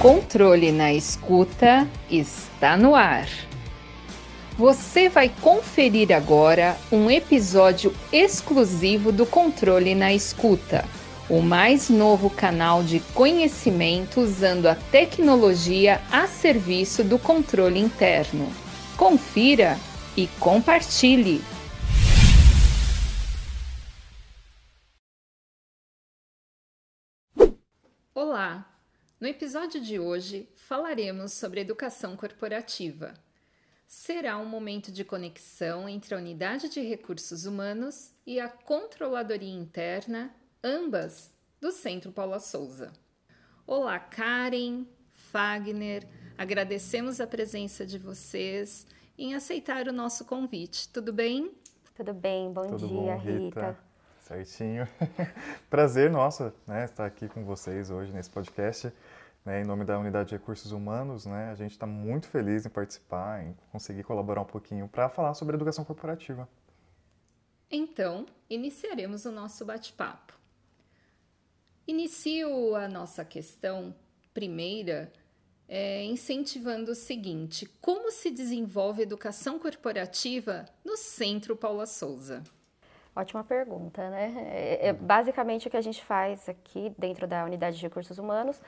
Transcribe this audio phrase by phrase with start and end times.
[0.00, 3.28] Controle na escuta está no ar.
[4.56, 10.86] Você vai conferir agora um episódio exclusivo do Controle na Escuta,
[11.28, 18.48] o mais novo canal de conhecimento usando a tecnologia a serviço do controle interno.
[18.96, 19.76] Confira
[20.16, 21.42] e compartilhe.
[29.20, 33.12] No episódio de hoje falaremos sobre educação corporativa.
[33.86, 40.34] Será um momento de conexão entre a unidade de recursos humanos e a controladoria interna,
[40.64, 41.30] ambas
[41.60, 42.94] do Centro Paula Souza.
[43.66, 46.08] Olá, Karen, Fagner,
[46.38, 48.86] agradecemos a presença de vocês
[49.18, 50.88] em aceitar o nosso convite.
[50.88, 51.52] Tudo bem?
[51.94, 53.66] Tudo bem, bom Tudo dia, bom, Rita?
[53.66, 53.90] Rita.
[54.30, 54.86] Certinho.
[55.68, 58.92] Prazer nosso, né, estar aqui com vocês hoje nesse podcast,
[59.44, 62.68] né, em nome da Unidade de Recursos Humanos, né, a gente está muito feliz em
[62.68, 66.48] participar, em conseguir colaborar um pouquinho para falar sobre educação corporativa.
[67.70, 70.34] Então, iniciaremos o nosso bate-papo.
[71.86, 73.94] Inicio a nossa questão
[74.34, 75.12] primeira
[75.68, 82.42] é, incentivando o seguinte: como se desenvolve a educação corporativa no Centro Paula Souza?
[83.14, 84.34] Ótima pergunta, né?
[84.52, 88.60] É, é basicamente o que a gente faz aqui dentro da unidade de recursos humanos,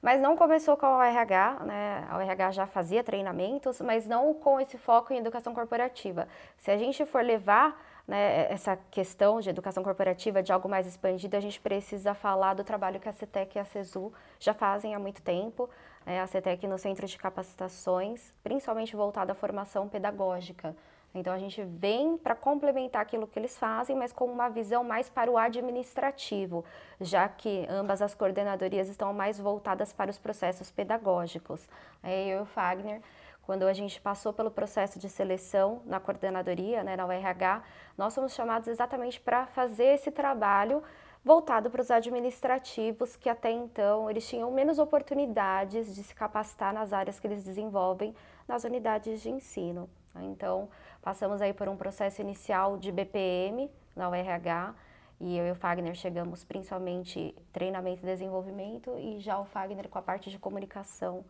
[0.00, 2.06] mas não começou com a ORH, né?
[2.08, 6.28] A ORH já fazia treinamentos, mas não com esse foco em educação corporativa.
[6.58, 11.36] Se a gente for levar né, essa questão de educação corporativa de algo mais expandido,
[11.36, 14.98] a gente precisa falar do trabalho que a CETEC e a CESU já fazem há
[14.98, 15.68] muito tempo.
[16.06, 16.20] Né?
[16.20, 20.74] A CETEC no Centro de Capacitações, principalmente voltada à formação pedagógica.
[21.18, 25.08] Então a gente vem para complementar aquilo que eles fazem, mas com uma visão mais
[25.08, 26.64] para o administrativo,
[27.00, 31.68] já que ambas as coordenadorias estão mais voltadas para os processos pedagógicos.
[32.02, 33.00] Eu e o Fagner,
[33.42, 37.62] quando a gente passou pelo processo de seleção na coordenadoria, né, na URH,
[37.96, 40.82] nós fomos chamados exatamente para fazer esse trabalho
[41.24, 46.92] voltado para os administrativos, que até então eles tinham menos oportunidades de se capacitar nas
[46.92, 48.14] áreas que eles desenvolvem
[48.46, 49.88] nas unidades de ensino.
[50.22, 50.68] Então,
[51.02, 54.74] passamos aí por um processo inicial de BPM na URH,
[55.20, 59.98] e eu e o Fagner chegamos principalmente treinamento e desenvolvimento, e já o Fagner com
[59.98, 61.24] a parte de comunicação.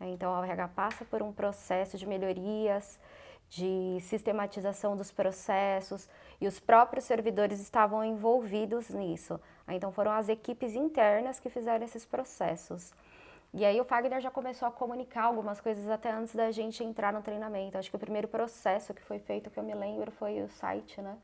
[0.00, 2.98] Então, a URH passa por um processo de melhorias,
[3.48, 6.08] de sistematização dos processos,
[6.40, 9.40] e os próprios servidores estavam envolvidos nisso.
[9.68, 12.92] Então, foram as equipes internas que fizeram esses processos.
[13.52, 17.12] E aí o Fagner já começou a comunicar algumas coisas até antes da gente entrar
[17.12, 17.76] no treinamento.
[17.76, 21.00] Acho que o primeiro processo que foi feito, que eu me lembro, foi o site,
[21.00, 21.16] né?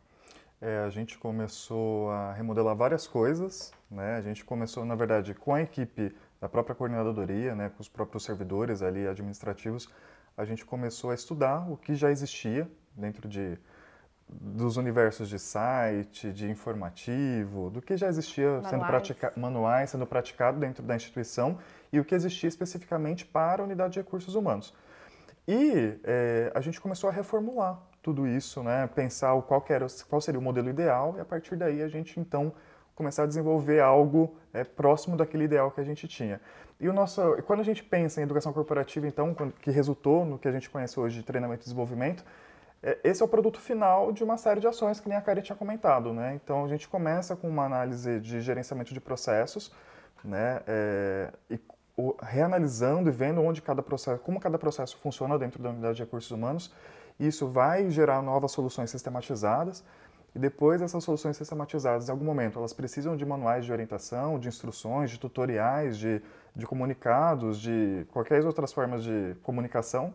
[0.60, 4.16] É, a gente começou a remodelar várias coisas, né?
[4.16, 8.24] A gente começou, na verdade, com a equipe da própria coordenadoria, né, com os próprios
[8.24, 9.88] servidores ali administrativos,
[10.36, 13.58] a gente começou a estudar o que já existia dentro de
[14.28, 18.70] dos universos de site, de informativo, do que já existia Manuais.
[18.70, 21.58] sendo praticado, manuais sendo praticado dentro da instituição
[21.92, 24.74] e o que existia especificamente para a unidade de recursos humanos.
[25.46, 28.88] E é, a gente começou a reformular tudo isso, né?
[28.94, 32.18] pensar o qual, era, qual seria o modelo ideal e a partir daí a gente
[32.18, 32.52] então
[32.96, 36.40] começar a desenvolver algo é, próximo daquele ideal que a gente tinha.
[36.80, 40.48] E o nosso, quando a gente pensa em educação corporativa, então, que resultou no que
[40.48, 42.24] a gente conhece hoje de treinamento e desenvolvimento,
[43.02, 45.56] esse é o produto final de uma série de ações que nem a Karen tinha
[45.56, 46.12] comentado.
[46.12, 46.34] Né?
[46.34, 49.72] Então, a gente começa com uma análise de gerenciamento de processos,
[50.24, 50.60] né?
[50.66, 51.60] É, e
[51.96, 56.02] o, reanalisando e vendo onde cada processo, como cada processo funciona dentro da unidade de
[56.02, 56.72] recursos humanos.
[57.18, 59.82] Isso vai gerar novas soluções sistematizadas.
[60.34, 64.48] E depois essas soluções sistematizadas, em algum momento, elas precisam de manuais de orientação, de
[64.48, 66.20] instruções, de tutoriais, de,
[66.54, 70.12] de comunicados, de qualquer outras formas de comunicação.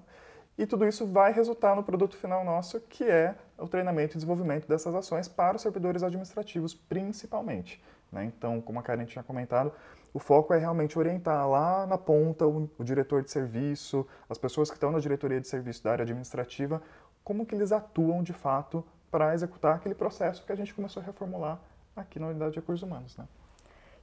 [0.62, 4.68] E tudo isso vai resultar no produto final nosso, que é o treinamento e desenvolvimento
[4.68, 7.84] dessas ações para os servidores administrativos, principalmente.
[8.12, 8.26] Né?
[8.26, 9.72] Então, como a Karen tinha comentado,
[10.14, 14.70] o foco é realmente orientar lá na ponta o, o diretor de serviço, as pessoas
[14.70, 16.80] que estão na diretoria de serviço da área administrativa,
[17.24, 21.06] como que eles atuam de fato para executar aquele processo que a gente começou a
[21.08, 21.60] reformular
[21.96, 23.18] aqui na unidade de recursos humanos.
[23.18, 23.26] Né?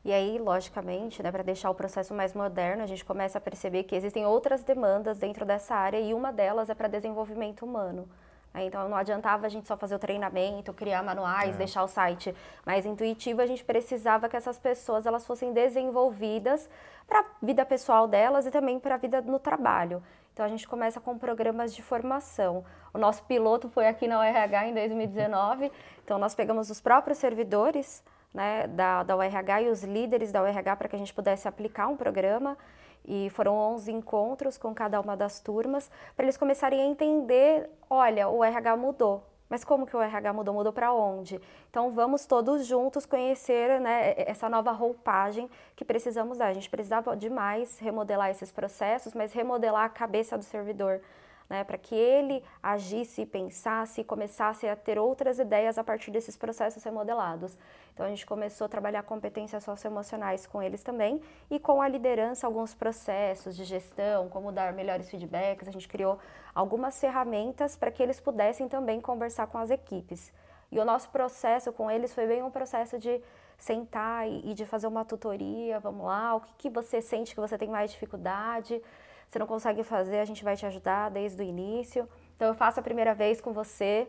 [0.05, 3.83] E aí, logicamente, né, para deixar o processo mais moderno, a gente começa a perceber
[3.83, 8.09] que existem outras demandas dentro dessa área e uma delas é para desenvolvimento humano.
[8.55, 11.59] Então, não adiantava a gente só fazer o treinamento, criar manuais, é.
[11.59, 12.35] deixar o site
[12.65, 13.41] mais intuitivo.
[13.41, 16.69] A gente precisava que essas pessoas elas fossem desenvolvidas
[17.07, 20.03] para a vida pessoal delas e também para a vida no trabalho.
[20.33, 22.65] Então, a gente começa com programas de formação.
[22.93, 25.71] O nosso piloto foi aqui na URH em 2019.
[26.05, 28.03] Então, nós pegamos os próprios servidores
[28.33, 31.89] né, da, da URH e os líderes da URH para que a gente pudesse aplicar
[31.89, 32.57] um programa.
[33.05, 38.29] E foram 11 encontros com cada uma das turmas, para eles começarem a entender, olha,
[38.29, 40.55] o RH mudou, mas como que o RH mudou?
[40.55, 41.41] Mudou para onde?
[41.71, 46.49] Então vamos todos juntos conhecer né, essa nova roupagem que precisamos dar.
[46.49, 51.01] A gente precisava demais remodelar esses processos, mas remodelar a cabeça do servidor
[51.49, 56.37] né, para que ele agisse, pensasse e começasse a ter outras ideias a partir desses
[56.37, 57.57] processos remodelados.
[57.95, 62.47] Então a gente começou a trabalhar competências socioemocionais com eles também e com a liderança
[62.47, 65.67] alguns processos de gestão, como dar melhores feedbacks.
[65.67, 66.19] A gente criou
[66.55, 70.33] algumas ferramentas para que eles pudessem também conversar com as equipes.
[70.71, 73.23] E o nosso processo com eles foi bem um processo de
[73.57, 77.59] sentar e, de fazer uma tutoria, vamos lá, o que, que você sente que você
[77.59, 78.81] tem mais dificuldade,
[79.29, 82.09] você não consegue fazer, a gente vai te ajudar desde o início.
[82.35, 84.09] Então eu faço a primeira vez com você,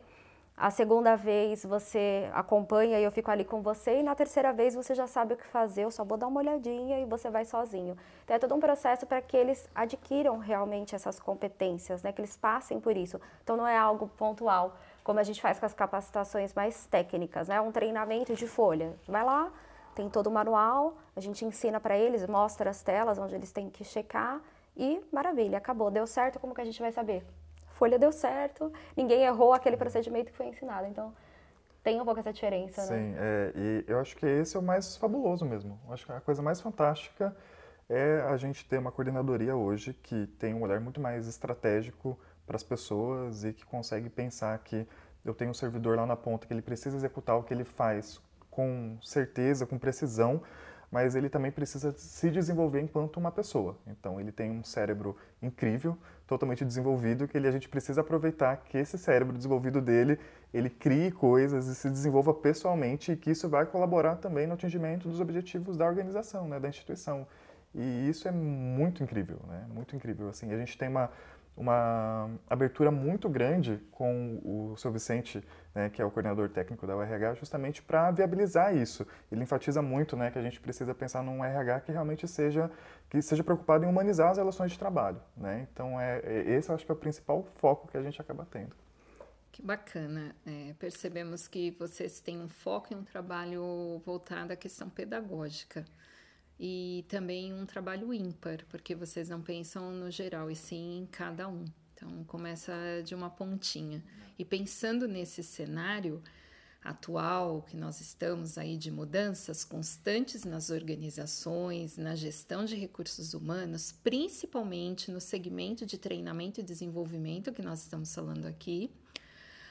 [0.56, 4.76] a segunda vez você acompanha e eu fico ali com você, e na terceira vez
[4.76, 7.46] você já sabe o que fazer, eu só vou dar uma olhadinha e você vai
[7.46, 7.98] sozinho.
[8.24, 12.12] Então é todo um processo para que eles adquiram realmente essas competências, né?
[12.12, 13.20] que eles passem por isso.
[13.42, 17.60] Então não é algo pontual, como a gente faz com as capacitações mais técnicas, né?
[17.62, 18.94] um treinamento de folha.
[19.08, 19.50] Vai lá,
[19.96, 23.70] tem todo o manual, a gente ensina para eles, mostra as telas onde eles têm
[23.70, 24.42] que checar
[24.80, 27.24] e maravilha, acabou, deu certo, como que a gente vai saber?
[27.74, 30.88] Folha deu certo, ninguém errou aquele procedimento que foi ensinado.
[30.88, 31.14] Então,
[31.84, 33.00] tem um pouco essa diferença, Sim, né?
[33.00, 35.80] Sim, é, e eu acho que esse é o mais fabuloso mesmo.
[35.86, 37.36] Eu acho que a coisa mais fantástica
[37.90, 42.56] é a gente ter uma coordenadoria hoje que tem um olhar muito mais estratégico para
[42.56, 44.88] as pessoas e que consegue pensar que
[45.26, 48.22] eu tenho um servidor lá na ponta que ele precisa executar o que ele faz
[48.50, 50.42] com certeza, com precisão,
[50.92, 53.78] mas ele também precisa se desenvolver enquanto uma pessoa.
[53.88, 55.98] Então ele tem um cérebro incrível,
[56.28, 60.20] totalmente desenvolvido, que ele, a gente precisa aproveitar que esse cérebro desenvolvido dele,
[60.54, 65.08] ele crie coisas e se desenvolva pessoalmente e que isso vai colaborar também no atingimento
[65.08, 67.28] dos objetivos da organização, né, da instituição.
[67.74, 69.68] E isso é muito incrível, né?
[69.72, 70.28] Muito incrível.
[70.28, 71.12] Assim, a gente tem uma
[71.60, 75.44] uma abertura muito grande com o seu Vicente,
[75.76, 79.06] né, que é o coordenador técnico da URH, justamente para viabilizar isso.
[79.30, 82.72] Ele enfatiza muito né, que a gente precisa pensar num RH que realmente seja,
[83.10, 85.22] que seja preocupado em humanizar as relações de trabalho.
[85.36, 85.68] Né?
[85.72, 88.48] Então, é, é, esse eu acho que é o principal foco que a gente acaba
[88.50, 88.74] tendo.
[89.52, 90.34] Que bacana.
[90.46, 95.84] É, percebemos que vocês têm um foco em um trabalho voltado à questão pedagógica
[96.60, 101.48] e também um trabalho ímpar, porque vocês não pensam no geral e sim em cada
[101.48, 101.64] um.
[101.94, 102.74] Então começa
[103.04, 104.04] de uma pontinha.
[104.38, 106.22] E pensando nesse cenário
[106.84, 113.92] atual que nós estamos aí de mudanças constantes nas organizações, na gestão de recursos humanos,
[113.92, 118.92] principalmente no segmento de treinamento e desenvolvimento que nós estamos falando aqui,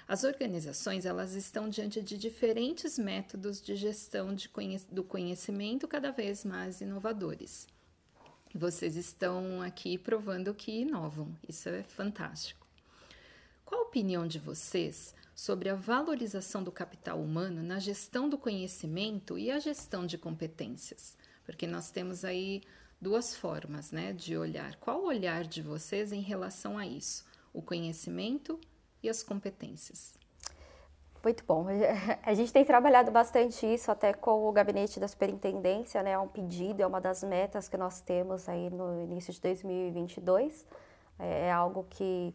[0.09, 4.51] as organizações elas estão diante de diferentes métodos de gestão de
[4.91, 7.67] do conhecimento cada vez mais inovadores.
[8.55, 12.67] Vocês estão aqui provando que inovam, isso é fantástico.
[13.67, 19.37] Qual a opinião de vocês sobre a valorização do capital humano na gestão do conhecimento
[19.37, 21.19] e a gestão de competências?
[21.45, 22.63] Porque nós temos aí
[22.99, 24.75] duas formas né, de olhar.
[24.77, 27.27] Qual o olhar de vocês em relação a isso?
[27.53, 28.59] O conhecimento
[29.03, 30.17] e as competências.
[31.23, 31.67] Muito bom.
[32.23, 36.13] A gente tem trabalhado bastante isso até com o gabinete da superintendência, né?
[36.13, 40.65] É um pedido, é uma das metas que nós temos aí no início de 2022.
[41.19, 42.35] É, é algo que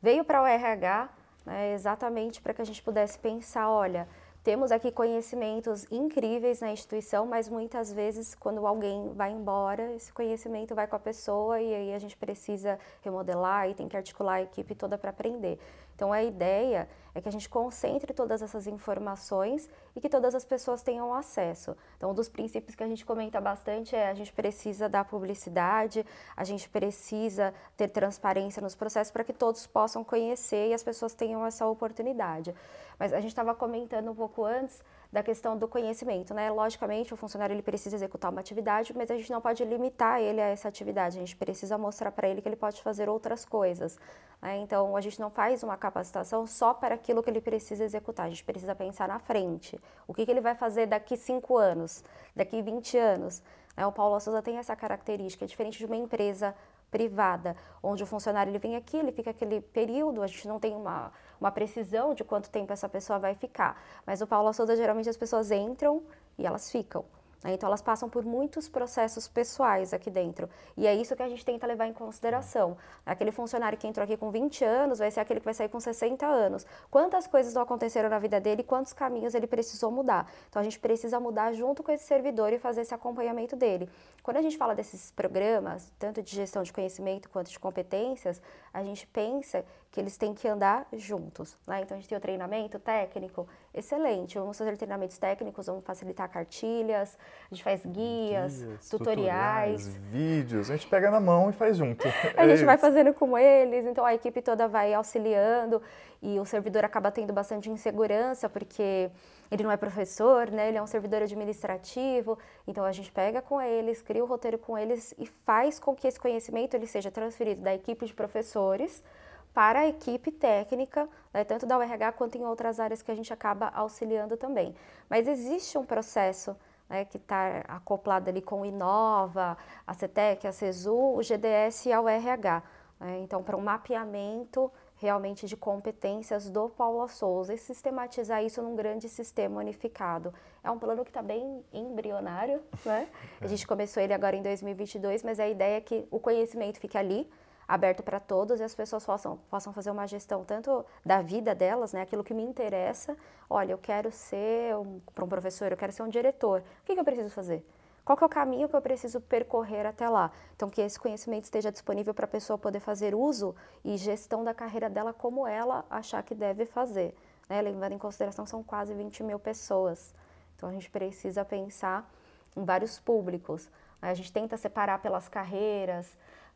[0.00, 1.10] veio para o RH
[1.44, 4.08] né, exatamente para que a gente pudesse pensar, olha,
[4.42, 10.74] temos aqui conhecimentos incríveis na instituição, mas muitas vezes quando alguém vai embora, esse conhecimento
[10.74, 14.42] vai com a pessoa e aí a gente precisa remodelar e tem que articular a
[14.42, 15.58] equipe toda para aprender.
[15.94, 20.44] Então a ideia é que a gente concentre todas essas informações e que todas as
[20.44, 21.76] pessoas tenham acesso.
[21.96, 26.04] Então um dos princípios que a gente comenta bastante é a gente precisa dar publicidade,
[26.36, 31.14] a gente precisa ter transparência nos processos para que todos possam conhecer e as pessoas
[31.14, 32.54] tenham essa oportunidade.
[32.98, 34.82] Mas a gente estava comentando um pouco antes
[35.14, 36.50] da questão do conhecimento, né?
[36.50, 40.40] Logicamente, o funcionário ele precisa executar uma atividade, mas a gente não pode limitar ele
[40.40, 41.18] a essa atividade.
[41.18, 43.96] A gente precisa mostrar para ele que ele pode fazer outras coisas.
[44.42, 44.58] Né?
[44.58, 48.26] Então, a gente não faz uma capacitação só para aquilo que ele precisa executar.
[48.26, 49.80] A gente precisa pensar na frente.
[50.08, 52.02] O que, que ele vai fazer daqui 5 anos,
[52.34, 53.40] daqui 20 anos?
[53.76, 53.86] Né?
[53.86, 56.56] O Paulo Souza tem essa característica, é diferente de uma empresa
[56.90, 60.74] privada, onde o funcionário ele vem aqui, ele fica aquele período, a gente não tem
[60.74, 63.80] uma uma precisão de quanto tempo essa pessoa vai ficar.
[64.06, 66.02] Mas o Paulo Souza, geralmente as pessoas entram
[66.38, 67.04] e elas ficam.
[67.44, 67.52] Né?
[67.52, 70.48] Então, elas passam por muitos processos pessoais aqui dentro.
[70.76, 72.76] E é isso que a gente tenta levar em consideração.
[73.04, 75.78] Aquele funcionário que entrou aqui com 20 anos vai ser aquele que vai sair com
[75.78, 76.66] 60 anos.
[76.90, 80.26] Quantas coisas não aconteceram na vida dele, quantos caminhos ele precisou mudar.
[80.48, 83.88] Então, a gente precisa mudar junto com esse servidor e fazer esse acompanhamento dele.
[84.24, 88.40] Quando a gente fala desses programas, tanto de gestão de conhecimento quanto de competências,
[88.72, 89.62] a gente pensa
[89.92, 91.58] que eles têm que andar juntos.
[91.66, 91.82] Né?
[91.82, 94.38] Então, a gente tem o treinamento técnico, excelente.
[94.38, 97.18] Vamos fazer treinamentos técnicos, vamos facilitar cartilhas,
[97.50, 100.70] a gente faz guias, guias tutoriais, tutoriais, vídeos.
[100.70, 102.06] A gente pega na mão e faz junto.
[102.34, 105.82] a gente vai fazendo com eles, então a equipe toda vai auxiliando
[106.24, 109.10] e o servidor acaba tendo bastante insegurança, porque
[109.50, 110.68] ele não é professor, né?
[110.68, 112.38] Ele é um servidor administrativo.
[112.66, 116.08] Então a gente pega com eles, cria o roteiro com eles e faz com que
[116.08, 119.04] esse conhecimento ele seja transferido da equipe de professores
[119.52, 123.30] para a equipe técnica, né, tanto da URH quanto em outras áreas que a gente
[123.30, 124.74] acaba auxiliando também.
[125.10, 126.56] Mas existe um processo
[126.88, 131.92] né, que está acoplado ali com o Inova, a CETEC, a CESU, o GDS e
[131.92, 132.62] a URH.
[132.98, 138.76] Né, então, para um mapeamento realmente de competências do Paulo Souza e sistematizar isso num
[138.76, 140.32] grande sistema unificado.
[140.62, 143.08] É um plano que está bem embrionário, né?
[143.40, 146.96] A gente começou ele agora em 2022, mas a ideia é que o conhecimento fique
[146.96, 147.28] ali,
[147.66, 151.92] aberto para todos e as pessoas possam, possam fazer uma gestão tanto da vida delas,
[151.92, 153.16] né, aquilo que me interessa.
[153.48, 156.60] Olha, eu quero ser, um, um professor, eu quero ser um diretor.
[156.60, 157.64] O que, que eu preciso fazer?
[158.04, 160.30] Qual é o caminho que eu preciso percorrer até lá?
[160.54, 164.52] Então, que esse conhecimento esteja disponível para a pessoa poder fazer uso e gestão da
[164.52, 167.16] carreira dela como ela achar que deve fazer.
[167.48, 167.62] Né?
[167.62, 170.14] Levando em consideração, são quase 20 mil pessoas.
[170.54, 172.10] Então, a gente precisa pensar
[172.54, 173.70] em vários públicos.
[174.02, 176.14] A gente tenta separar pelas carreiras,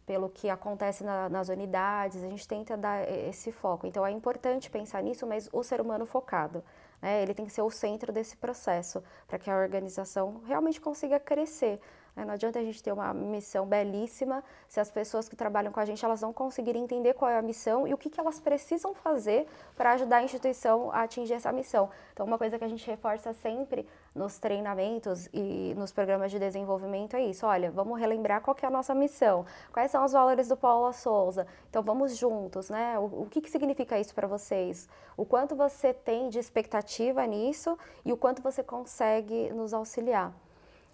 [0.08, 3.86] pelo que acontece na, nas unidades, a gente tenta dar esse foco.
[3.86, 6.64] Então é importante pensar nisso, mas o ser humano focado.
[7.00, 7.22] Né?
[7.22, 11.80] Ele tem que ser o centro desse processo para que a organização realmente consiga crescer.
[12.18, 12.24] Né?
[12.24, 15.84] Não adianta a gente ter uma missão belíssima se as pessoas que trabalham com a
[15.84, 18.92] gente elas não conseguirem entender qual é a missão e o que, que elas precisam
[18.92, 19.46] fazer
[19.76, 21.88] para ajudar a instituição a atingir essa missão.
[22.12, 27.14] Então, uma coisa que a gente reforça sempre nos treinamentos e nos programas de desenvolvimento
[27.14, 27.46] é isso.
[27.46, 31.46] Olha, vamos relembrar qual é a nossa missão, quais são os valores do Paulo Souza.
[31.70, 32.98] Então, vamos juntos, né?
[32.98, 34.88] O, o que, que significa isso para vocês?
[35.16, 40.32] O quanto você tem de expectativa nisso e o quanto você consegue nos auxiliar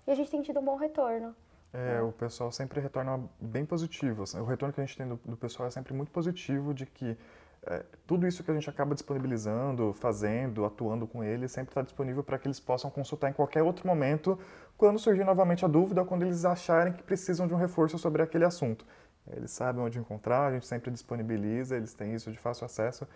[0.07, 1.35] e a gente tem tido um bom retorno.
[1.73, 4.23] É, o pessoal sempre retorna bem positivo.
[4.23, 6.87] Assim, o retorno que a gente tem do, do pessoal é sempre muito positivo de
[6.87, 7.19] que
[7.67, 12.23] é, tudo isso que a gente acaba disponibilizando, fazendo, atuando com eles, sempre está disponível
[12.23, 14.39] para que eles possam consultar em qualquer outro momento,
[14.77, 18.23] quando surgir novamente a dúvida ou quando eles acharem que precisam de um reforço sobre
[18.23, 18.85] aquele assunto.
[19.27, 23.09] Eles sabem onde encontrar, a gente sempre disponibiliza, eles têm isso de fácil acesso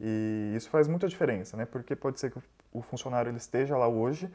[0.00, 1.64] e isso faz muita diferença, né?
[1.64, 2.38] Porque pode ser que
[2.72, 4.30] o funcionário ele esteja lá hoje,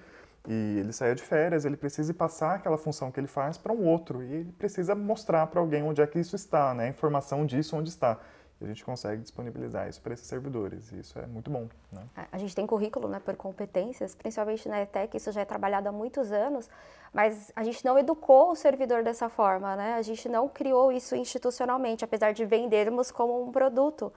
[0.48, 3.86] e ele saia de férias, ele precisa passar aquela função que ele faz para um
[3.88, 6.86] outro e ele precisa mostrar para alguém onde é que isso está, né?
[6.86, 8.20] A informação disso onde está.
[8.60, 11.68] E a gente consegue disponibilizar isso para esses servidores e isso é muito bom.
[11.92, 12.02] Né?
[12.32, 15.92] A gente tem currículo né, por competências, principalmente na ETEC, isso já é trabalhado há
[15.92, 16.70] muitos anos,
[17.14, 19.96] mas a gente não educou o servidor dessa forma, né?
[19.96, 24.12] A gente não criou isso institucionalmente, apesar de vendermos como um produto.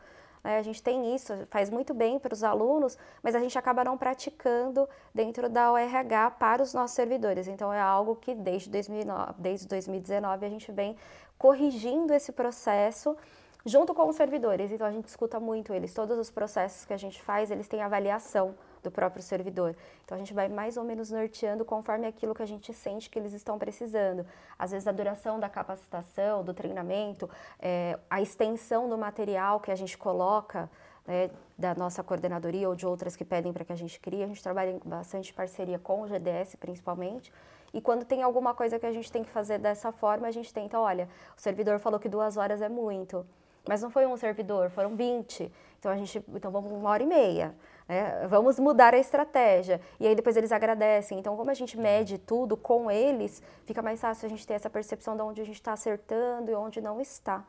[0.47, 0.59] Né?
[0.59, 3.99] A gente tem isso, faz muito bem para os alunos, mas a gente acaba não
[3.99, 7.49] praticando dentro da ORH para os nossos servidores.
[7.49, 10.97] Então, é algo que desde, 2009, desde 2019 a gente vem
[11.37, 13.17] corrigindo esse processo
[13.65, 14.71] junto com os servidores.
[14.71, 15.93] Então, a gente escuta muito eles.
[15.93, 18.55] Todos os processos que a gente faz, eles têm avaliação
[18.87, 19.77] do próprio servidor.
[20.05, 23.19] Então a gente vai mais ou menos norteando conforme aquilo que a gente sente que
[23.19, 24.25] eles estão precisando.
[24.59, 27.29] Às vezes a duração da capacitação, do treinamento,
[27.59, 30.71] é, a extensão do material que a gente coloca
[31.07, 34.23] né, da nossa coordenadoria ou de outras que pedem para que a gente crie.
[34.23, 37.33] A gente trabalha em bastante parceria com o GDS principalmente.
[37.75, 40.55] E quando tem alguma coisa que a gente tem que fazer dessa forma, a gente
[40.55, 43.27] tenta, olha, o servidor falou que duas horas é muito,
[43.69, 45.53] mas não foi um servidor, foram 20.
[45.79, 47.55] Então a gente, então vamos uma hora e meia.
[47.89, 48.27] Né?
[48.29, 49.81] Vamos mudar a estratégia.
[50.01, 51.19] E aí depois eles agradecem.
[51.19, 54.71] Então, como a gente mede tudo com eles, fica mais fácil a gente ter essa
[54.71, 57.45] percepção de onde a gente está acertando e onde não está.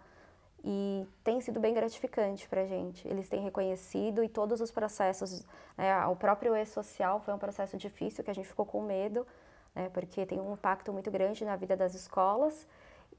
[0.63, 3.07] E tem sido bem gratificante para a gente.
[3.07, 5.45] Eles têm reconhecido e todos os processos,
[5.77, 9.25] né, o próprio e-social foi um processo difícil que a gente ficou com medo,
[9.73, 12.67] né, porque tem um impacto muito grande na vida das escolas.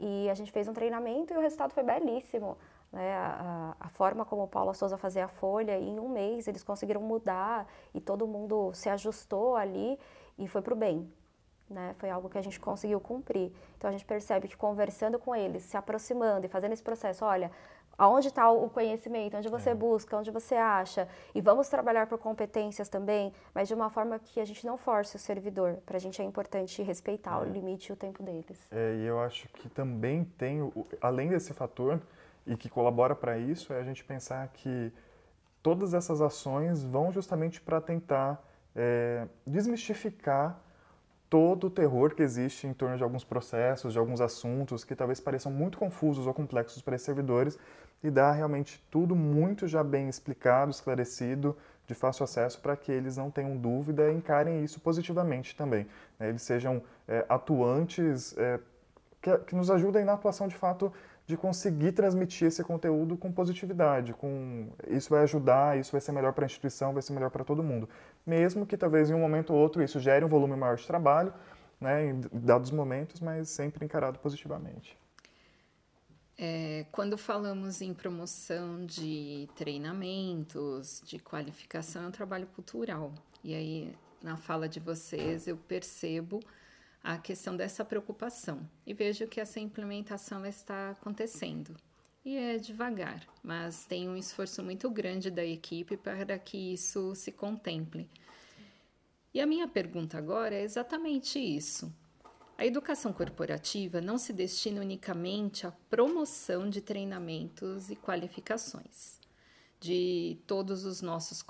[0.01, 2.57] E a gente fez um treinamento e o resultado foi belíssimo.
[2.91, 6.65] Né, a, a, forma como o Paulo Souza fazia a folha, em um mês eles
[6.65, 9.99] conseguiram mudar e todo mundo se ajustou ali
[10.39, 11.07] e foi para o bem.
[11.69, 11.95] Né?
[11.99, 13.53] Foi algo que a gente conseguiu cumprir.
[13.77, 17.51] Então a gente percebe que conversando com eles, se aproximando e fazendo esse processo, olha,
[17.99, 19.75] aonde está o conhecimento, onde você é.
[19.75, 21.09] busca, onde você acha.
[21.35, 25.17] E vamos trabalhar por competências também, mas de uma forma que a gente não force
[25.17, 25.79] o servidor.
[25.85, 27.43] Para a gente é importante respeitar é.
[27.43, 28.67] o limite e o tempo deles.
[28.71, 32.01] É, e eu acho que também tem, além desse fator,
[32.49, 34.93] e que colabora para isso, é a gente pensar que
[35.63, 38.43] todas essas ações vão justamente para tentar
[38.75, 40.59] é, desmistificar
[41.29, 45.21] todo o terror que existe em torno de alguns processos, de alguns assuntos que talvez
[45.21, 47.59] pareçam muito confusos ou complexos para esses servidores
[48.03, 53.17] e dar realmente tudo muito já bem explicado, esclarecido, de fácil acesso para que eles
[53.17, 55.87] não tenham dúvida e encarem isso positivamente também.
[56.19, 56.29] Né?
[56.29, 58.61] Eles sejam é, atuantes é,
[59.21, 60.93] que, que, nos ajudem na atuação de fato
[61.29, 66.33] de conseguir transmitir esse conteúdo com positividade, com isso vai ajudar, isso vai ser melhor
[66.33, 67.87] para a instituição, vai ser melhor para todo mundo,
[68.25, 71.35] mesmo que talvez em um momento ou outro isso gere um volume maior de trabalho,
[71.79, 74.97] né, em dados momentos, mas sempre encarado positivamente.
[76.39, 83.13] É, quando falamos em promoção de treinamentos, de qualificação, é um trabalho cultural.
[83.45, 86.41] E aí, na fala de vocês, eu percebo
[87.09, 91.75] a questão dessa preocupação e vejo que essa implementação está acontecendo.
[92.23, 97.33] E é devagar, mas tem um esforço muito grande da equipe para que isso se
[97.33, 98.11] contemple.
[99.33, 101.91] E a minha pergunta agora é exatamente isso.
[102.59, 109.19] A educação corporativa não se destina unicamente à promoção de treinamentos e qualificações
[109.81, 111.43] de todos os nossos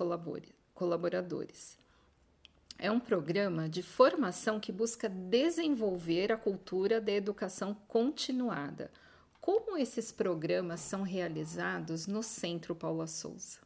[0.72, 1.76] colaboradores.
[2.80, 8.88] É um programa de formação que busca desenvolver a cultura da educação continuada.
[9.40, 13.58] Como esses programas são realizados no Centro Paula Souza?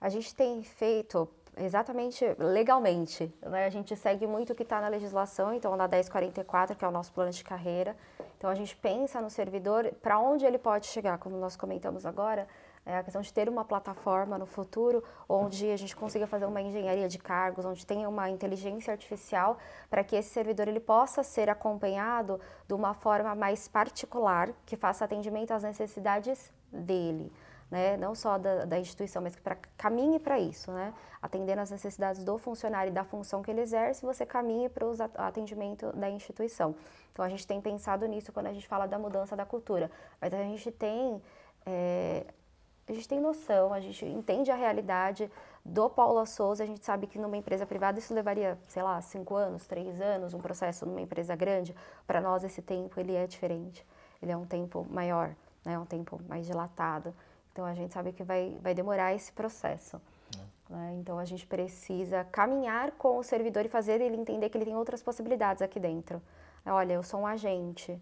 [0.00, 3.32] A gente tem feito exatamente legalmente.
[3.40, 3.66] Né?
[3.66, 6.90] A gente segue muito o que está na legislação, então na 1044, que é o
[6.90, 7.96] nosso plano de carreira.
[8.36, 12.48] Então a gente pensa no servidor para onde ele pode chegar, como nós comentamos agora
[12.86, 16.60] é a questão de ter uma plataforma no futuro onde a gente consiga fazer uma
[16.60, 19.56] engenharia de cargos, onde tenha uma inteligência artificial
[19.88, 22.38] para que esse servidor ele possa ser acompanhado
[22.68, 27.32] de uma forma mais particular, que faça atendimento às necessidades dele.
[27.70, 27.96] Né?
[27.96, 30.92] não só da, da instituição, mas que pra, caminhe para isso, né?
[31.20, 34.94] atendendo às necessidades do funcionário e da função que ele exerce, você caminhe para o
[35.16, 36.76] atendimento da instituição.
[37.12, 40.32] Então a gente tem pensado nisso quando a gente fala da mudança da cultura, mas
[40.32, 41.20] a gente tem
[41.66, 42.26] é,
[42.86, 45.30] a gente tem noção, a gente entende a realidade
[45.64, 49.34] do Paula Souza, a gente sabe que numa empresa privada isso levaria, sei lá, cinco
[49.34, 51.74] anos, três anos, um processo numa empresa grande.
[52.06, 53.86] Para nós esse tempo ele é diferente,
[54.20, 57.14] ele é um tempo maior, né, é um tempo mais dilatado.
[57.52, 60.00] Então a gente sabe que vai, vai demorar esse processo.
[60.68, 60.96] Né?
[61.00, 64.76] Então a gente precisa caminhar com o servidor e fazer ele entender que ele tem
[64.76, 66.20] outras possibilidades aqui dentro.
[66.66, 67.98] Olha, eu sou um agente,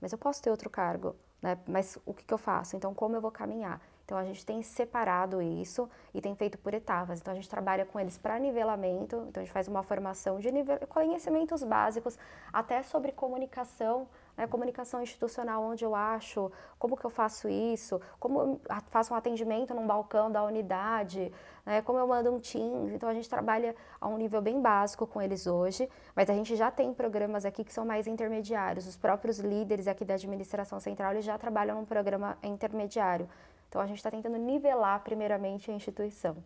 [0.00, 1.58] mas eu posso ter outro cargo, né?
[1.66, 2.76] Mas o que, que eu faço?
[2.76, 3.80] Então como eu vou caminhar?
[4.10, 7.20] Então a gente tem separado isso e tem feito por etapas.
[7.20, 10.50] Então a gente trabalha com eles para nivelamento, então a gente faz uma formação de
[10.50, 12.18] nivel, conhecimentos básicos,
[12.52, 18.40] até sobre comunicação, né, comunicação institucional, onde eu acho, como que eu faço isso, como
[18.40, 21.32] eu faço um atendimento num balcão da unidade,
[21.64, 22.92] né, como eu mando um Teams.
[22.92, 26.56] Então a gente trabalha a um nível bem básico com eles hoje, mas a gente
[26.56, 28.88] já tem programas aqui que são mais intermediários.
[28.88, 33.28] Os próprios líderes aqui da administração central eles já trabalham num programa intermediário.
[33.70, 36.36] Então a gente está tentando nivelar primeiramente a instituição.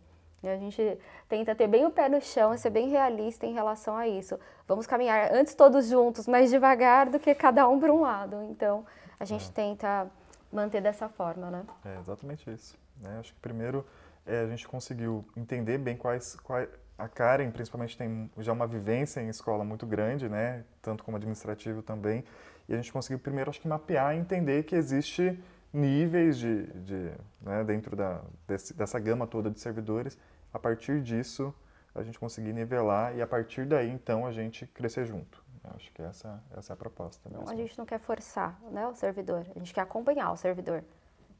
[0.43, 3.53] E a gente tenta ter bem o pé no chão e ser bem realista em
[3.53, 4.39] relação a isso.
[4.67, 8.43] Vamos caminhar antes todos juntos, mais devagar do que cada um para um lado.
[8.43, 8.85] Então
[9.19, 9.51] a gente é.
[9.51, 10.07] tenta
[10.53, 11.65] manter dessa forma, né?
[11.83, 12.77] É exatamente isso.
[13.01, 13.17] Né?
[13.19, 13.83] Acho que primeiro
[14.23, 19.21] é, a gente conseguiu entender bem quais, quais a Karen, principalmente, tem já uma vivência
[19.21, 20.63] em escola muito grande, né?
[20.81, 22.23] Tanto como administrativo também.
[22.69, 25.37] E a gente conseguiu primeiro, acho que mapear e entender que existe
[25.75, 27.11] níveis de, de
[27.41, 30.17] né, dentro da, desse, dessa gama toda de servidores.
[30.53, 31.53] A partir disso,
[31.93, 35.43] a gente conseguir nivelar e a partir daí, então, a gente crescer junto.
[35.63, 37.49] Eu acho que essa, essa é a proposta mesmo.
[37.49, 40.83] A gente não quer forçar né, o servidor, a gente quer acompanhar o servidor.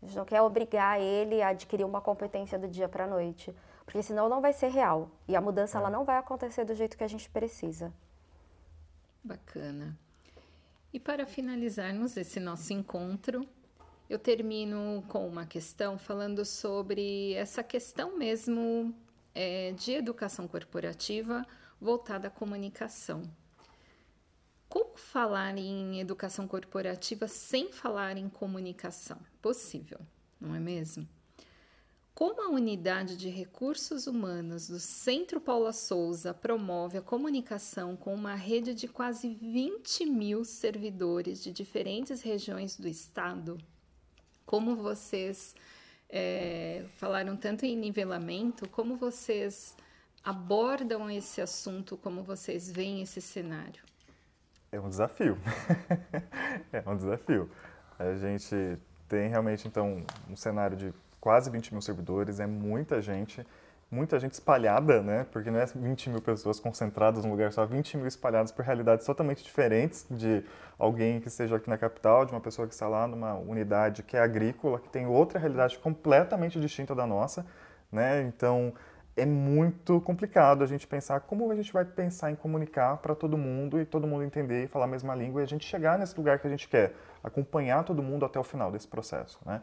[0.02, 3.56] A gente não quer obrigar ele a adquirir uma competência do dia para a noite,
[3.86, 5.10] porque senão não vai ser real.
[5.28, 5.82] E a mudança é.
[5.82, 7.92] ela não vai acontecer do jeito que a gente precisa.
[9.24, 9.98] Bacana.
[10.94, 13.48] E para finalizarmos esse nosso encontro,
[14.10, 18.94] eu termino com uma questão falando sobre essa questão mesmo
[19.34, 21.46] é, de educação corporativa
[21.80, 23.24] voltada à comunicação.
[24.70, 29.18] Como falar em educação corporativa sem falar em comunicação?
[29.42, 30.00] Possível,
[30.40, 31.08] não é mesmo?
[32.14, 38.36] Como a unidade de recursos humanos do Centro Paula Souza promove a comunicação com uma
[38.36, 43.58] rede de quase 20 mil servidores de diferentes regiões do estado?
[44.46, 45.56] Como vocês
[46.10, 49.76] é, falaram tanto em nivelamento, como vocês
[50.24, 53.84] abordam esse assunto, como vocês veem esse cenário?
[54.72, 55.38] É um desafio.
[56.74, 57.50] é um desafio.
[57.98, 58.78] A gente
[59.08, 63.46] tem realmente, então, um cenário de quase 20 mil servidores, é muita gente,
[63.90, 65.26] muita gente espalhada, né?
[65.32, 69.06] Porque não é 20 mil pessoas concentradas num lugar só, 20 mil espalhadas por realidades
[69.06, 70.44] totalmente diferentes de
[70.78, 74.18] alguém que esteja aqui na capital, de uma pessoa que está lá numa unidade que
[74.18, 77.46] é agrícola, que tem outra realidade completamente distinta da nossa,
[77.92, 78.22] né?
[78.24, 78.74] Então,
[79.16, 83.38] é muito complicado a gente pensar como a gente vai pensar em comunicar para todo
[83.38, 86.18] mundo e todo mundo entender e falar a mesma língua e a gente chegar nesse
[86.18, 86.94] lugar que a gente quer,
[87.24, 89.62] acompanhar todo mundo até o final desse processo, né?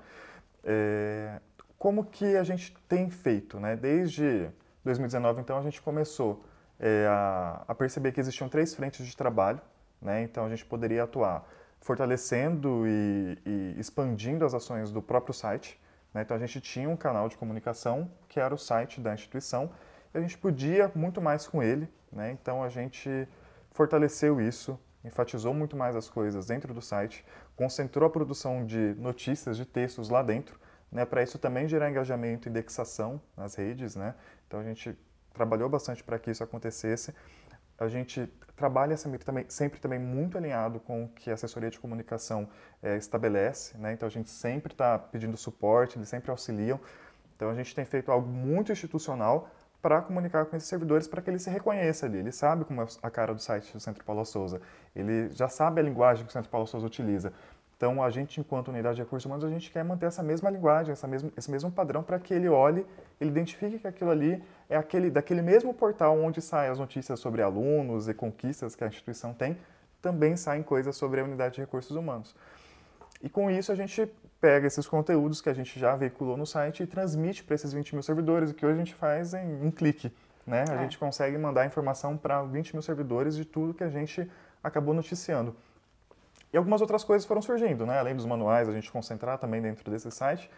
[0.64, 1.40] É,
[1.82, 3.74] como que a gente tem feito, né?
[3.74, 4.48] Desde
[4.84, 6.44] 2019, então, a gente começou
[6.78, 9.60] é, a, a, perceber que existiam três frentes de trabalho,
[10.00, 10.22] né?
[10.22, 11.44] Então, a gente poderia atuar
[11.80, 15.76] fortalecendo e, e expandindo as ações do próprio site,
[16.14, 16.22] né?
[16.22, 19.68] Então a gente tinha um canal de comunicação que era o site da instituição
[20.14, 21.88] e a gente podia muito mais com ele.
[22.12, 22.30] Né?
[22.30, 23.26] Então a gente
[23.72, 27.24] fortaleceu isso, enfatizou muito mais as coisas dentro do site,
[27.56, 30.61] concentrou a produção de notícias, de textos lá dentro,
[30.92, 31.04] né?
[31.04, 33.96] para isso também gerar engajamento e indexação nas redes.
[33.96, 34.14] Né?
[34.46, 34.96] Então a gente
[35.32, 37.14] trabalhou bastante para que isso acontecesse.
[37.78, 41.80] A gente trabalha sempre também, sempre também muito alinhado com o que a assessoria de
[41.80, 42.48] comunicação
[42.82, 43.92] é, estabelece, né?
[43.92, 46.78] então a gente sempre está pedindo suporte, eles sempre auxiliam.
[47.34, 49.48] Então a gente tem feito algo muito institucional
[49.80, 52.18] para comunicar com esses servidores para que ele se reconheça ali.
[52.18, 54.60] Ele sabe como é a cara do site do Centro Paulo Souza,
[54.94, 57.32] ele já sabe a linguagem que o Centro Paulo Souza utiliza.
[57.82, 60.92] Então, a gente, enquanto unidade de recursos humanos, a gente quer manter essa mesma linguagem,
[60.92, 62.86] essa mesmo, esse mesmo padrão para que ele olhe,
[63.20, 64.40] ele identifique que aquilo ali
[64.70, 68.86] é aquele, daquele mesmo portal onde saem as notícias sobre alunos e conquistas que a
[68.86, 69.58] instituição tem,
[70.00, 72.36] também saem coisas sobre a unidade de recursos humanos.
[73.20, 74.08] E com isso a gente
[74.40, 77.94] pega esses conteúdos que a gente já veiculou no site e transmite para esses 20
[77.94, 80.12] mil servidores, o que hoje a gente faz em um clique.
[80.46, 80.64] Né?
[80.70, 80.78] A é.
[80.78, 84.30] gente consegue mandar informação para 20 mil servidores de tudo que a gente
[84.62, 85.56] acabou noticiando.
[86.52, 87.98] E algumas outras coisas foram surgindo, né?
[87.98, 90.50] além dos manuais, a gente concentrar também dentro desse site.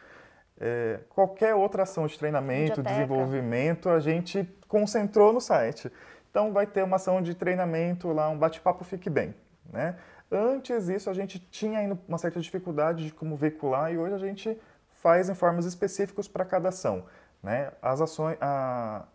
[0.58, 2.94] É, qualquer outra ação de treinamento, Biblioteca.
[2.94, 5.90] desenvolvimento, a gente concentrou no site.
[6.30, 9.34] Então vai ter uma ação de treinamento lá, um bate-papo Fique Bem.
[9.72, 9.96] Né?
[10.30, 14.18] Antes disso, a gente tinha ainda uma certa dificuldade de como veicular e hoje a
[14.18, 14.60] gente
[15.00, 17.04] faz informes específicos para cada ação.
[17.40, 17.70] Né?
[17.80, 19.06] As ações, a,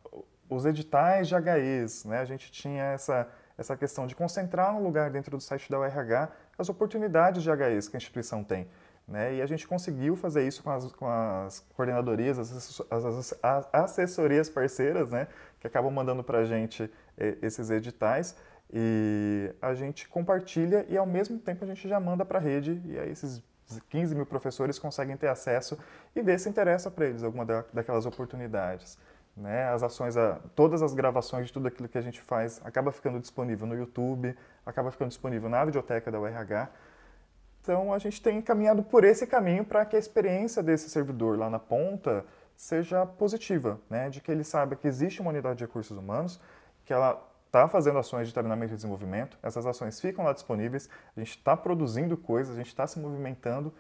[0.50, 2.20] os editais de HEs, né?
[2.20, 6.30] a gente tinha essa, essa questão de concentrar um lugar dentro do site da URH
[6.60, 8.68] as oportunidades de HEs que a instituição tem.
[9.08, 9.36] Né?
[9.36, 14.50] E a gente conseguiu fazer isso com as, com as coordenadorias, as, as, as, assessorias
[14.50, 15.28] parceiras, né?
[15.60, 18.36] que acabam mandando para a gente eh, esses editais.
[18.72, 22.80] E a gente compartilha e ao mesmo tempo a gente já manda para a rede
[22.86, 23.42] e aí esses
[23.90, 25.78] 15 mil professores conseguem ter acesso
[26.16, 28.98] e ver se interessa para eles alguma da, daquelas oportunidades.
[29.40, 29.70] Né?
[29.70, 33.20] As ações, a, todas as gravações de tudo aquilo que a gente faz acaba ficando
[33.20, 36.70] disponível no YouTube, acaba ficando disponível na biblioteca da URH.
[37.62, 41.50] Então a gente tem caminhado por esse caminho para que a experiência desse servidor lá
[41.50, 44.10] na ponta seja positiva, né?
[44.10, 46.40] de que ele saiba que existe uma unidade de recursos humanos,
[46.84, 51.20] que ela está fazendo ações de treinamento e desenvolvimento, essas ações ficam lá disponíveis, a
[51.20, 53.74] gente está produzindo coisas, a gente está se movimentando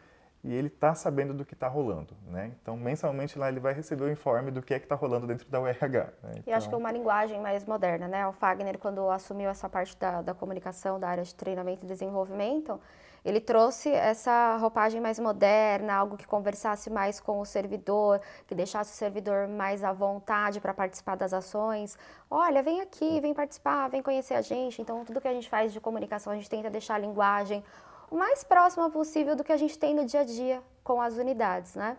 [0.43, 2.15] e ele está sabendo do que está rolando.
[2.28, 2.52] Né?
[2.62, 5.49] Então, mensalmente lá ele vai receber o informe do que é que está rolando dentro
[5.49, 5.89] da URH.
[6.23, 6.32] Né?
[6.38, 6.43] Então...
[6.47, 8.08] E acho que é uma linguagem mais moderna.
[8.08, 8.25] Né?
[8.25, 12.80] O Fagner, quando assumiu essa parte da, da comunicação da área de treinamento e desenvolvimento,
[13.23, 18.93] ele trouxe essa roupagem mais moderna, algo que conversasse mais com o servidor, que deixasse
[18.93, 21.97] o servidor mais à vontade para participar das ações.
[22.30, 24.82] Olha, vem aqui, vem participar, vem conhecer a gente.
[24.82, 27.62] Então, tudo que a gente faz de comunicação, a gente tenta deixar a linguagem
[28.15, 31.76] mais próxima possível do que a gente tem no dia a dia com as unidades,
[31.76, 31.98] né?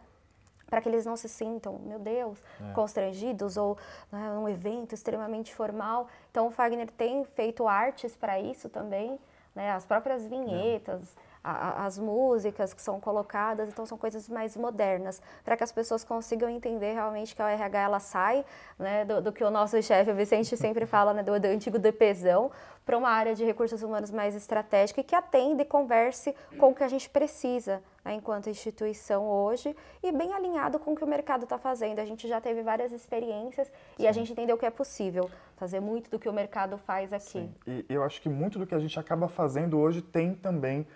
[0.66, 2.72] Para que eles não se sintam, meu Deus, é.
[2.72, 3.76] constrangidos ou
[4.10, 6.06] né, um evento extremamente formal.
[6.30, 9.18] Então, o Fagner tem feito artes para isso também,
[9.54, 9.72] né?
[9.72, 11.02] As próprias vinhetas.
[11.02, 15.72] É a, as músicas que são colocadas, então são coisas mais modernas, para que as
[15.72, 18.44] pessoas consigam entender realmente que a RH ela sai
[18.78, 22.50] né, do, do que o nosso chefe, Vicente, sempre fala, né, do, do antigo DPzão,
[22.84, 26.74] para uma área de recursos humanos mais estratégica e que atenda e converse com o
[26.74, 31.06] que a gente precisa né, enquanto instituição hoje e bem alinhado com o que o
[31.06, 32.00] mercado está fazendo.
[32.00, 34.02] A gente já teve várias experiências Sim.
[34.02, 37.24] e a gente entendeu que é possível fazer muito do que o mercado faz aqui.
[37.24, 37.54] Sim.
[37.66, 40.86] E eu acho que muito do que a gente acaba fazendo hoje tem também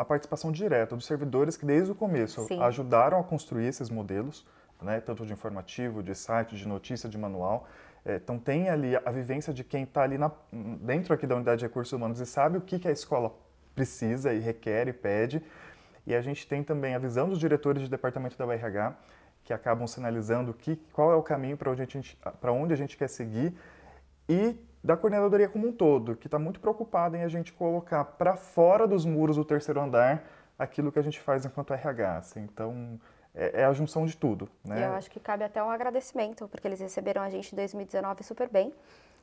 [0.00, 2.58] a participação direta dos servidores que desde o começo Sim.
[2.62, 4.46] ajudaram a construir esses modelos,
[4.80, 7.68] né, tanto de informativo, de site, de notícia, de manual.
[8.02, 11.58] É, então tem ali a vivência de quem está ali na, dentro aqui da unidade
[11.58, 13.30] de recursos humanos e sabe o que, que a escola
[13.74, 15.42] precisa e requer e pede.
[16.06, 18.96] E a gente tem também a visão dos diretores de departamento da URH,
[19.44, 22.96] que acabam sinalizando que, qual é o caminho para onde, a gente, onde a gente
[22.96, 23.54] quer seguir,
[24.26, 28.36] e da coordenadoria como um todo, que está muito preocupada em a gente colocar para
[28.36, 30.24] fora dos muros do terceiro andar
[30.58, 32.16] aquilo que a gente faz enquanto RH.
[32.16, 32.40] Assim.
[32.40, 32.98] Então,
[33.34, 34.48] é, é, a junção de tudo.
[34.64, 34.86] Né?
[34.86, 38.48] Eu acho que cabe até um agradecimento, porque eles receberam a gente em 2019 super
[38.48, 38.72] bem,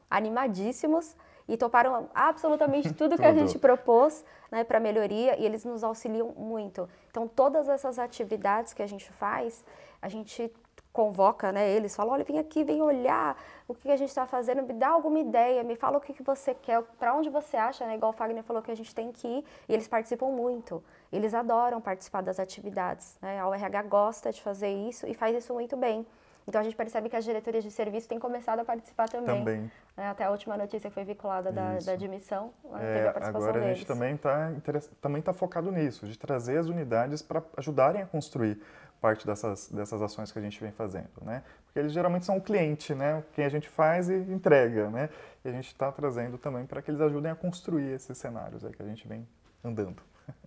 [0.10, 1.16] animadíssimos
[1.48, 3.28] e toparam absolutamente tudo que tudo.
[3.28, 6.88] a gente propôs né, para melhoria e eles nos auxiliam muito.
[7.10, 9.64] Então, todas essas atividades que a gente faz,
[10.02, 10.52] a gente
[10.98, 14.64] convoca né, eles, fala, olha, vem aqui, vem olhar o que a gente está fazendo,
[14.64, 17.86] me dá alguma ideia, me fala o que, que você quer, para onde você acha,
[17.86, 20.84] né, igual o Fagner falou que a gente tem que ir, e eles participam muito,
[21.14, 25.54] eles adoram participar das atividades, né, a URH gosta de fazer isso e faz isso
[25.54, 26.04] muito bem.
[26.48, 29.38] Então a gente percebe que as diretorias de serviço têm começado a participar também.
[29.38, 29.72] Também.
[29.98, 33.12] Né, até a última notícia que foi vinculada da, da admissão, né, é, teve a
[33.12, 34.54] participação Agora a gente também está
[35.02, 38.62] também tá focado nisso, de trazer as unidades para ajudarem a construir
[39.02, 41.44] parte dessas, dessas ações que a gente vem fazendo, né?
[41.66, 43.24] Porque eles geralmente são o cliente, né?
[43.34, 45.10] Quem a gente faz e entrega, né?
[45.44, 48.74] E a gente está trazendo também para que eles ajudem a construir esses cenários aí
[48.74, 49.28] que a gente vem
[49.64, 50.02] andando.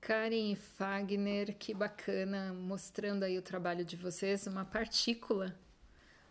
[0.00, 5.54] Karen e Fagner, que bacana, mostrando aí o trabalho de vocês, uma partícula,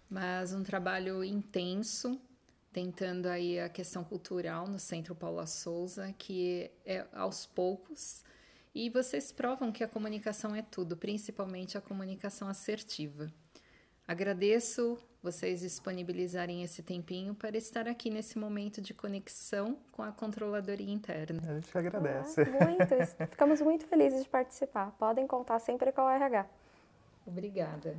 [0.10, 2.22] mas um trabalho intenso,
[2.72, 8.24] tentando aí a questão cultural no Centro Paula Souza, que é aos poucos
[8.73, 13.31] e vocês provam que a comunicação é tudo, principalmente a comunicação assertiva.
[14.07, 20.91] Agradeço vocês disponibilizarem esse tempinho para estar aqui nesse momento de conexão com a controladoria
[20.91, 21.41] interna.
[21.47, 22.41] A gente agradece.
[22.41, 22.95] Ah, muito,
[23.29, 24.91] ficamos muito felizes de participar.
[24.97, 26.45] Podem contar sempre com o RH.
[27.25, 27.95] Obrigada.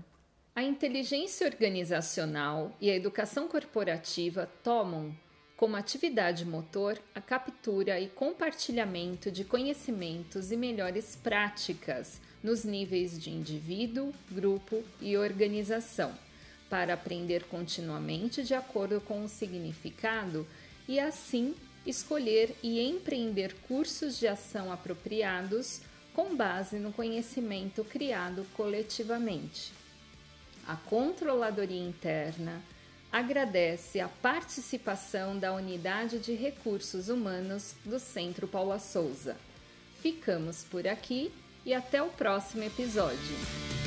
[0.55, 5.15] A inteligência organizacional e a educação corporativa tomam
[5.63, 13.31] como atividade motor a captura e compartilhamento de conhecimentos e melhores práticas nos níveis de
[13.31, 16.13] indivíduo, grupo e organização,
[16.69, 20.45] para aprender continuamente de acordo com o significado
[20.89, 21.55] e assim
[21.87, 25.81] escolher e empreender cursos de ação apropriados
[26.13, 29.73] com base no conhecimento criado coletivamente.
[30.67, 32.61] A controladoria interna
[33.13, 39.37] agradece a participação da Unidade de Recursos Humanos do Centro Paula Souza.
[40.01, 41.31] Ficamos por aqui
[41.65, 43.82] e até o próximo episódio.